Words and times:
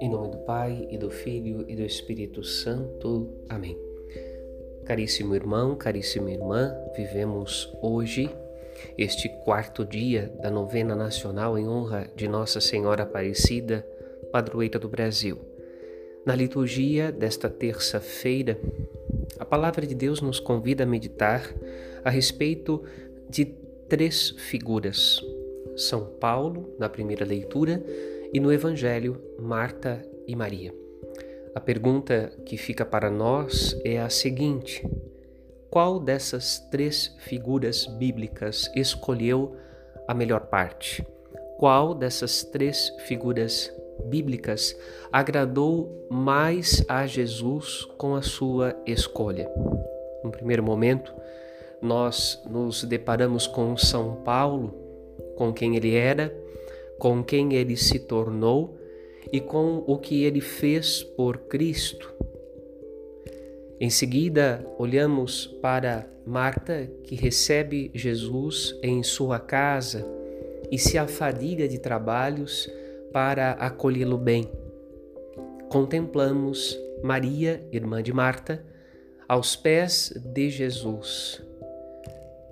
Em 0.00 0.08
nome 0.08 0.30
do 0.30 0.38
Pai 0.46 0.88
e 0.90 0.96
do 0.96 1.10
Filho 1.10 1.64
e 1.68 1.76
do 1.76 1.82
Espírito 1.82 2.42
Santo. 2.42 3.28
Amém. 3.48 3.78
Caríssimo 4.86 5.34
irmão, 5.34 5.76
caríssima 5.76 6.30
irmã, 6.30 6.74
vivemos 6.96 7.70
hoje 7.82 8.30
este 8.96 9.28
quarto 9.44 9.84
dia 9.84 10.32
da 10.40 10.50
novena 10.50 10.96
nacional 10.96 11.58
em 11.58 11.68
honra 11.68 12.10
de 12.16 12.26
Nossa 12.28 12.60
Senhora 12.60 13.02
Aparecida, 13.02 13.86
padroeira 14.32 14.78
do 14.78 14.88
Brasil. 14.88 15.38
Na 16.24 16.34
liturgia 16.34 17.12
desta 17.12 17.50
terça-feira, 17.50 18.58
a 19.38 19.44
palavra 19.44 19.86
de 19.86 19.94
Deus 19.94 20.22
nos 20.22 20.40
convida 20.40 20.84
a 20.84 20.86
meditar 20.86 21.54
a 22.02 22.08
respeito 22.08 22.82
de 23.28 23.65
três 23.88 24.30
figuras: 24.30 25.20
São 25.76 26.06
Paulo, 26.20 26.74
na 26.78 26.88
primeira 26.88 27.24
leitura, 27.24 27.82
e 28.32 28.40
no 28.40 28.52
Evangelho, 28.52 29.20
Marta 29.38 30.02
e 30.26 30.34
Maria. 30.34 30.74
A 31.54 31.60
pergunta 31.60 32.32
que 32.44 32.56
fica 32.56 32.84
para 32.84 33.10
nós 33.10 33.78
é 33.84 33.98
a 33.98 34.10
seguinte: 34.10 34.86
qual 35.70 35.98
dessas 35.98 36.58
três 36.70 37.14
figuras 37.20 37.86
bíblicas 37.86 38.70
escolheu 38.74 39.56
a 40.06 40.14
melhor 40.14 40.46
parte? 40.46 41.06
Qual 41.58 41.94
dessas 41.94 42.42
três 42.44 42.90
figuras 43.06 43.72
bíblicas 44.04 44.76
agradou 45.10 46.06
mais 46.10 46.84
a 46.88 47.06
Jesus 47.06 47.84
com 47.96 48.14
a 48.14 48.22
sua 48.22 48.76
escolha? 48.86 49.50
No 50.22 50.30
primeiro 50.30 50.62
momento, 50.62 51.14
nós 51.80 52.42
nos 52.48 52.84
deparamos 52.84 53.46
com 53.46 53.76
São 53.76 54.16
Paulo, 54.16 54.74
com 55.36 55.52
quem 55.52 55.76
ele 55.76 55.94
era, 55.94 56.34
com 56.98 57.22
quem 57.22 57.54
ele 57.54 57.76
se 57.76 57.98
tornou 57.98 58.78
e 59.32 59.40
com 59.40 59.84
o 59.86 59.98
que 59.98 60.24
ele 60.24 60.40
fez 60.40 61.02
por 61.02 61.38
Cristo. 61.38 62.12
Em 63.78 63.90
seguida, 63.90 64.66
olhamos 64.78 65.46
para 65.60 66.08
Marta, 66.24 66.90
que 67.04 67.14
recebe 67.14 67.90
Jesus 67.94 68.74
em 68.82 69.02
sua 69.02 69.38
casa 69.38 70.06
e 70.70 70.78
se 70.78 70.96
afadiga 70.96 71.68
de 71.68 71.78
trabalhos 71.78 72.68
para 73.12 73.52
acolhê-lo 73.52 74.16
bem. 74.16 74.50
Contemplamos 75.68 76.78
Maria, 77.02 77.66
irmã 77.70 78.02
de 78.02 78.12
Marta, 78.12 78.64
aos 79.28 79.54
pés 79.54 80.12
de 80.16 80.48
Jesus, 80.48 81.42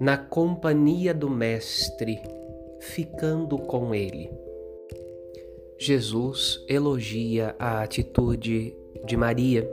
na 0.00 0.16
companhia 0.16 1.14
do 1.14 1.30
Mestre, 1.30 2.20
ficando 2.80 3.58
com 3.58 3.94
ele. 3.94 4.30
Jesus 5.78 6.64
elogia 6.68 7.54
a 7.58 7.82
atitude 7.82 8.76
de 9.04 9.16
Maria, 9.16 9.68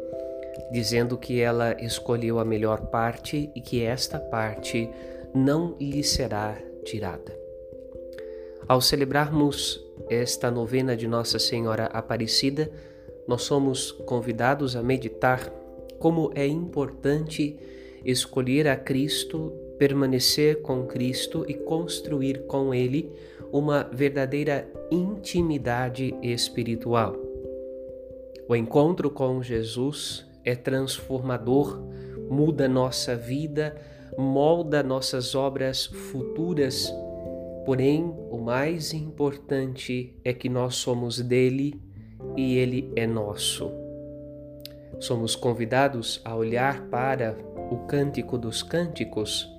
dizendo 0.71 1.17
que 1.17 1.39
ela 1.39 1.75
escolheu 1.81 2.39
a 2.39 2.45
melhor 2.45 2.87
parte 2.87 3.51
e 3.55 3.61
que 3.61 3.83
esta 3.83 4.19
parte 4.19 4.89
não 5.33 5.75
lhe 5.79 6.03
será 6.03 6.57
tirada. 6.83 7.37
Ao 8.67 8.81
celebrarmos 8.81 9.83
esta 10.09 10.49
novena 10.51 10.95
de 10.95 11.07
Nossa 11.07 11.39
Senhora 11.39 11.85
Aparecida, 11.85 12.71
nós 13.27 13.43
somos 13.43 13.91
convidados 13.91 14.75
a 14.75 14.83
meditar 14.83 15.51
como 15.99 16.31
é 16.35 16.45
importante 16.47 17.57
escolher 18.03 18.67
a 18.67 18.75
Cristo, 18.75 19.53
permanecer 19.81 20.61
com 20.61 20.85
Cristo 20.85 21.43
e 21.47 21.55
construir 21.55 22.45
com 22.45 22.71
Ele 22.71 23.11
uma 23.51 23.81
verdadeira 23.91 24.71
intimidade 24.91 26.13
espiritual. 26.21 27.15
O 28.47 28.55
encontro 28.55 29.09
com 29.09 29.41
Jesus 29.41 30.23
é 30.45 30.53
transformador, 30.53 31.81
muda 32.29 32.69
nossa 32.69 33.15
vida, 33.15 33.75
molda 34.15 34.83
nossas 34.83 35.33
obras 35.33 35.87
futuras. 35.87 36.93
Porém, 37.65 38.03
o 38.29 38.37
mais 38.37 38.93
importante 38.93 40.15
é 40.23 40.31
que 40.31 40.47
nós 40.47 40.75
somos 40.75 41.19
dele 41.19 41.81
e 42.37 42.55
ele 42.55 42.91
é 42.95 43.07
nosso. 43.07 43.71
Somos 44.99 45.35
convidados 45.35 46.21
a 46.23 46.35
olhar 46.35 46.83
para 46.89 47.35
o 47.71 47.77
Cântico 47.87 48.37
dos 48.37 48.61
Cânticos 48.61 49.49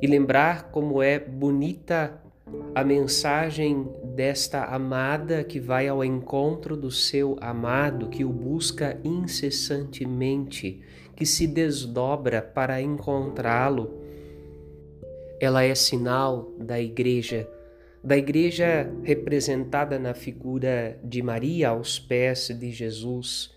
e 0.00 0.06
lembrar 0.06 0.70
como 0.70 1.02
é 1.02 1.18
bonita 1.18 2.20
a 2.74 2.84
mensagem 2.84 3.88
desta 4.14 4.64
amada 4.64 5.42
que 5.42 5.58
vai 5.58 5.88
ao 5.88 6.04
encontro 6.04 6.76
do 6.76 6.90
seu 6.90 7.36
amado, 7.40 8.08
que 8.08 8.24
o 8.24 8.28
busca 8.28 9.00
incessantemente, 9.02 10.80
que 11.16 11.26
se 11.26 11.46
desdobra 11.46 12.40
para 12.40 12.80
encontrá-lo. 12.80 14.00
Ela 15.40 15.64
é 15.64 15.74
sinal 15.74 16.52
da 16.58 16.80
igreja, 16.80 17.48
da 18.02 18.16
igreja 18.16 18.90
representada 19.02 19.98
na 19.98 20.14
figura 20.14 20.98
de 21.02 21.22
Maria 21.22 21.70
aos 21.70 21.98
pés 21.98 22.48
de 22.48 22.70
Jesus 22.70 23.55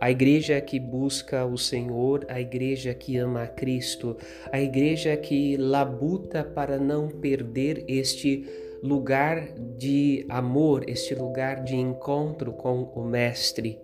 a 0.00 0.10
igreja 0.10 0.58
que 0.62 0.80
busca 0.80 1.44
o 1.44 1.58
Senhor, 1.58 2.24
a 2.30 2.40
igreja 2.40 2.94
que 2.94 3.18
ama 3.18 3.42
a 3.42 3.46
Cristo, 3.46 4.16
a 4.50 4.58
igreja 4.58 5.14
que 5.14 5.58
labuta 5.58 6.42
para 6.42 6.78
não 6.78 7.08
perder 7.08 7.84
este 7.86 8.46
lugar 8.82 9.52
de 9.76 10.24
amor, 10.30 10.88
este 10.88 11.14
lugar 11.14 11.62
de 11.62 11.76
encontro 11.76 12.50
com 12.54 12.84
o 12.94 13.04
Mestre. 13.04 13.78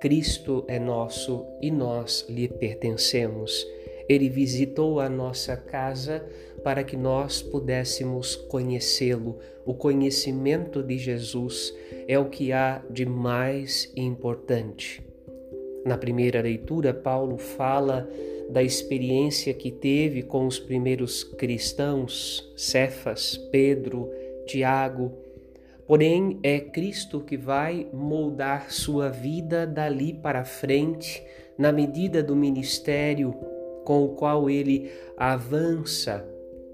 Cristo 0.00 0.64
é 0.66 0.78
nosso 0.78 1.44
e 1.60 1.70
nós 1.70 2.24
lhe 2.30 2.48
pertencemos. 2.48 3.66
Ele 4.08 4.30
visitou 4.30 5.00
a 5.00 5.08
nossa 5.08 5.54
casa 5.54 6.24
para 6.64 6.82
que 6.82 6.96
nós 6.96 7.42
pudéssemos 7.42 8.34
conhecê-lo. 8.34 9.38
O 9.66 9.74
conhecimento 9.74 10.82
de 10.82 10.96
Jesus 10.96 11.74
é 12.08 12.18
o 12.18 12.30
que 12.30 12.52
há 12.52 12.82
de 12.90 13.04
mais 13.04 13.92
importante. 13.94 15.11
Na 15.84 15.98
primeira 15.98 16.40
leitura, 16.40 16.94
Paulo 16.94 17.36
fala 17.36 18.08
da 18.48 18.62
experiência 18.62 19.52
que 19.52 19.70
teve 19.70 20.22
com 20.22 20.46
os 20.46 20.58
primeiros 20.58 21.24
cristãos, 21.24 22.52
Cefas, 22.56 23.36
Pedro, 23.50 24.10
Tiago. 24.46 25.12
Porém, 25.86 26.38
é 26.42 26.60
Cristo 26.60 27.20
que 27.20 27.36
vai 27.36 27.86
moldar 27.92 28.70
sua 28.70 29.08
vida 29.08 29.66
dali 29.66 30.12
para 30.12 30.44
frente, 30.44 31.24
na 31.58 31.72
medida 31.72 32.22
do 32.22 32.36
ministério 32.36 33.34
com 33.84 34.04
o 34.04 34.10
qual 34.10 34.48
ele 34.48 34.90
avança, 35.16 36.24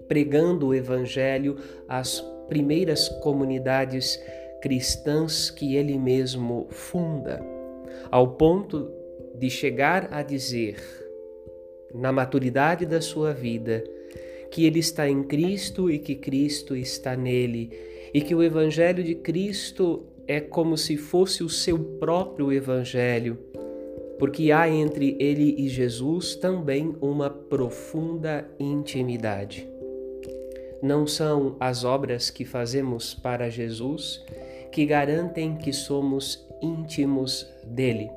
pregando 0.06 0.68
o 0.68 0.74
Evangelho 0.74 1.56
às 1.88 2.20
primeiras 2.48 3.08
comunidades 3.20 4.20
cristãs 4.60 5.50
que 5.50 5.76
ele 5.76 5.98
mesmo 5.98 6.66
funda, 6.70 7.40
ao 8.10 8.28
ponto 8.28 8.97
de 9.38 9.48
chegar 9.48 10.08
a 10.12 10.22
dizer, 10.22 10.76
na 11.94 12.10
maturidade 12.10 12.84
da 12.84 13.00
sua 13.00 13.32
vida, 13.32 13.84
que 14.50 14.64
ele 14.64 14.80
está 14.80 15.08
em 15.08 15.22
Cristo 15.22 15.90
e 15.90 15.98
que 15.98 16.16
Cristo 16.16 16.74
está 16.74 17.16
nele, 17.16 17.70
e 18.12 18.20
que 18.20 18.34
o 18.34 18.42
Evangelho 18.42 19.04
de 19.04 19.14
Cristo 19.14 20.06
é 20.26 20.40
como 20.40 20.76
se 20.76 20.96
fosse 20.96 21.42
o 21.44 21.48
seu 21.48 21.78
próprio 21.78 22.52
Evangelho, 22.52 23.38
porque 24.18 24.50
há 24.50 24.68
entre 24.68 25.16
ele 25.20 25.54
e 25.56 25.68
Jesus 25.68 26.34
também 26.34 26.96
uma 27.00 27.30
profunda 27.30 28.50
intimidade. 28.58 29.68
Não 30.82 31.06
são 31.06 31.56
as 31.60 31.84
obras 31.84 32.30
que 32.30 32.44
fazemos 32.44 33.14
para 33.14 33.48
Jesus 33.48 34.24
que 34.72 34.84
garantem 34.84 35.56
que 35.56 35.72
somos 35.72 36.46
íntimos 36.62 37.48
dele 37.64 38.10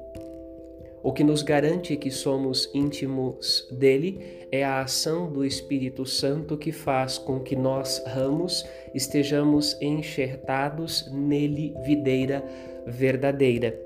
o 1.04 1.12
que 1.12 1.24
nos 1.24 1.42
garante 1.42 1.96
que 1.96 2.12
somos 2.12 2.70
íntimos 2.74 3.68
dele 3.72 4.46
é 4.52 4.64
a 4.64 4.82
ação 4.82 5.32
do 5.32 5.44
Espírito 5.44 6.06
Santo 6.06 6.58
que 6.58 6.72
faz 6.72 7.18
com 7.18 7.40
que 7.40 7.56
nós, 7.56 8.04
ramos, 8.06 8.66
estejamos 8.94 9.78
enxertados 9.82 11.10
nele, 11.12 11.74
videira 11.84 12.44
verdadeira. 12.86 13.80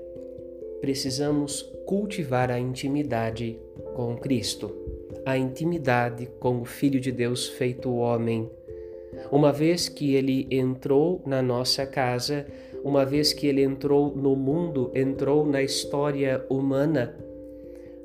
Precisamos 0.80 1.62
cultivar 1.86 2.50
a 2.50 2.58
intimidade 2.58 3.58
com 3.94 4.16
Cristo, 4.16 4.74
a 5.24 5.38
intimidade 5.38 6.28
com 6.38 6.60
o 6.60 6.64
Filho 6.64 7.00
de 7.00 7.12
Deus 7.12 7.48
feito 7.48 7.94
homem. 7.94 8.50
Uma 9.30 9.52
vez 9.52 9.88
que 9.88 10.14
ele 10.14 10.46
entrou 10.50 11.22
na 11.24 11.40
nossa 11.40 11.86
casa, 11.86 12.46
uma 12.84 13.04
vez 13.04 13.32
que 13.32 13.46
ele 13.46 13.62
entrou 13.62 14.14
no 14.14 14.36
mundo, 14.36 14.90
entrou 14.94 15.46
na 15.46 15.62
história 15.62 16.44
humana, 16.48 17.16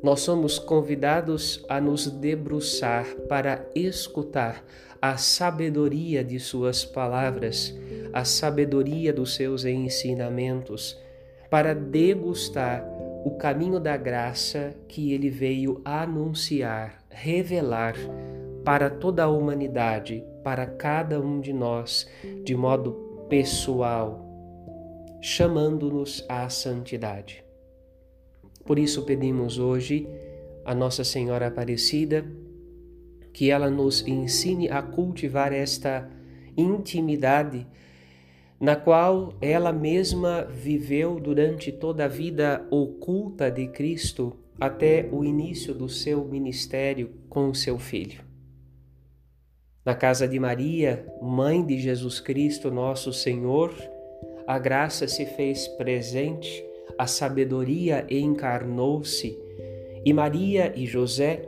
nós 0.04 0.22
somos 0.22 0.58
convidados 0.58 1.64
a 1.70 1.80
nos 1.80 2.10
debruçar 2.10 3.06
para 3.30 3.66
escutar 3.76 4.66
a 5.00 5.18
sabedoria 5.18 6.24
de 6.24 6.40
Suas 6.40 6.84
palavras, 6.84 7.76
a 8.12 8.26
sabedoria 8.26 9.14
dos 9.14 9.36
seus 9.36 9.64
ensinamentos, 9.64 11.00
para 11.50 11.74
degustar 11.76 12.84
o 13.24 13.32
caminho 13.32 13.80
da 13.80 13.96
graça 13.96 14.74
que 14.88 15.14
Ele 15.14 15.30
veio 15.30 15.82
anunciar, 15.86 17.04
revelar 17.10 17.96
para 18.64 18.90
toda 18.90 19.24
a 19.24 19.30
humanidade, 19.30 20.24
para 20.44 20.66
cada 20.66 21.20
um 21.20 21.40
de 21.40 21.54
nós, 21.54 22.08
de 22.44 22.56
modo 22.56 23.26
pessoal, 23.30 24.31
chamando-nos 25.22 26.26
à 26.28 26.50
santidade. 26.50 27.44
Por 28.66 28.80
isso 28.80 29.04
pedimos 29.04 29.60
hoje 29.60 30.08
a 30.66 30.74
Nossa 30.74 31.04
Senhora 31.04 31.48
Aparecida 31.48 32.26
que 33.32 33.50
ela 33.50 33.70
nos 33.70 34.06
ensine 34.06 34.70
a 34.70 34.82
cultivar 34.82 35.54
esta 35.54 36.10
intimidade 36.58 37.66
na 38.60 38.76
qual 38.76 39.34
ela 39.42 39.72
mesma 39.72 40.44
viveu 40.44 41.20
durante 41.20 41.72
toda 41.72 42.06
a 42.06 42.08
vida 42.08 42.68
oculta 42.70 43.50
de 43.50 43.68
Cristo 43.68 44.38
até 44.60 45.10
o 45.12 45.24
início 45.24 45.74
do 45.74 45.90
seu 45.90 46.24
ministério 46.26 47.12
com 47.28 47.50
o 47.50 47.56
seu 47.56 47.80
filho. 47.80 48.24
Na 49.84 49.96
casa 49.96 50.28
de 50.28 50.40
Maria, 50.40 51.08
mãe 51.20 51.66
de 51.66 51.80
Jesus 51.80 52.20
Cristo, 52.20 52.70
nosso 52.70 53.12
Senhor, 53.12 53.74
a 54.52 54.60
graça 54.60 55.08
se 55.08 55.26
fez 55.26 55.66
presente 55.66 56.62
a 56.98 57.08
sabedoria 57.08 58.06
encarnou-se 58.10 59.40
e 60.04 60.12
Maria 60.12 60.74
e 60.76 60.86
José 60.86 61.48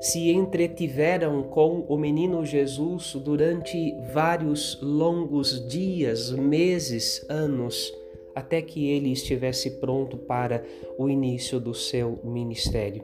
se 0.00 0.30
entretiveram 0.30 1.42
com 1.42 1.80
o 1.88 1.98
menino 1.98 2.46
Jesus 2.46 3.14
durante 3.16 3.96
vários 4.14 4.78
longos 4.80 5.66
dias, 5.68 6.30
meses, 6.30 7.26
anos, 7.28 7.92
até 8.32 8.62
que 8.62 8.88
ele 8.88 9.10
estivesse 9.10 9.80
pronto 9.80 10.16
para 10.16 10.62
o 10.96 11.08
início 11.08 11.58
do 11.58 11.74
seu 11.74 12.20
ministério. 12.22 13.02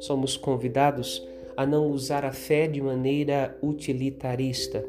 Somos 0.00 0.36
convidados 0.36 1.26
a 1.56 1.64
não 1.64 1.90
usar 1.90 2.26
a 2.26 2.32
fé 2.32 2.68
de 2.68 2.82
maneira 2.82 3.56
utilitarista, 3.62 4.84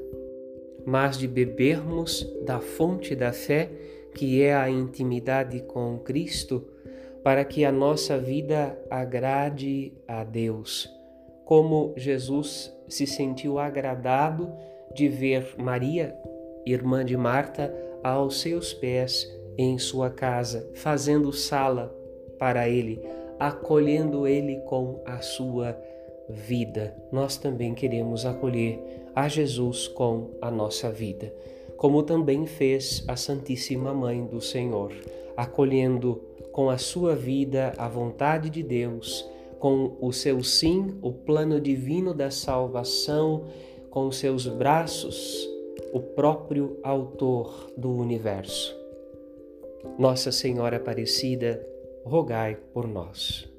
mas 0.86 1.18
de 1.18 1.28
bebermos 1.28 2.26
da 2.46 2.60
fonte 2.60 3.16
da 3.16 3.34
fé 3.34 3.70
que 4.16 4.42
é 4.42 4.56
a 4.56 4.70
intimidade 4.70 5.60
com 5.62 6.00
Cristo, 6.00 6.66
para 7.22 7.44
que 7.44 7.66
a 7.66 7.72
nossa 7.72 8.18
vida 8.18 8.80
agrade 8.90 9.92
a 10.08 10.24
Deus. 10.24 10.90
Como 11.44 11.94
Jesus 11.98 12.74
se 12.88 13.06
sentiu 13.06 13.60
agradado 13.60 14.54
de 14.94 15.10
ver 15.10 15.56
Maria, 15.58 16.16
irmã 16.66 17.04
de 17.04 17.18
Marta, 17.18 17.74
aos 18.04 18.40
seus 18.40 18.74
pés 18.74 19.30
em 19.58 19.78
sua 19.78 20.10
casa, 20.10 20.70
fazendo 20.76 21.34
sala 21.34 21.94
para 22.40 22.70
ele, 22.70 23.02
acolhendo 23.40 24.26
ele 24.28 24.62
com 24.68 25.02
a 25.06 25.20
sua 25.20 25.78
vida. 26.30 26.96
Nós 27.12 27.38
também 27.38 27.74
queremos 27.74 28.26
acolher 28.26 28.80
a 29.16 29.28
Jesus 29.28 29.88
com 29.88 30.32
a 30.42 30.52
nossa 30.52 30.92
vida 30.92 31.32
como 31.78 32.04
também 32.04 32.46
fez 32.46 33.04
a 33.08 33.16
Santíssima 33.16 33.94
Mãe 33.94 34.26
do 34.26 34.42
Senhor, 34.42 34.94
acolhendo 35.36 36.22
com 36.52 36.70
a 36.70 36.78
sua 36.78 37.16
vida 37.16 37.74
a 37.78 37.88
vontade 37.88 38.50
de 38.50 38.64
Deus, 38.64 39.30
com 39.60 39.98
o 40.00 40.12
seu 40.12 40.44
sim, 40.44 40.98
o 41.02 41.12
plano 41.12 41.60
divino 41.60 42.14
da 42.14 42.32
salvação, 42.32 43.46
com 43.90 44.08
os 44.08 44.18
seus 44.18 44.48
braços, 44.48 45.50
o 45.92 46.00
próprio 46.00 46.80
Autor 46.84 47.72
do 47.78 47.92
universo. 47.92 48.76
Nossa 50.00 50.32
Senhora 50.32 50.78
Aparecida, 50.78 51.66
rogai 52.04 52.58
por 52.74 52.88
nós. 52.88 53.50